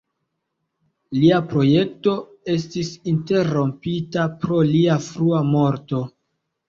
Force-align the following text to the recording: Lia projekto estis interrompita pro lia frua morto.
Lia 1.17 1.41
projekto 1.51 2.15
estis 2.53 2.91
interrompita 3.13 4.27
pro 4.41 4.63
lia 4.73 4.97
frua 5.11 5.43
morto. 5.55 6.03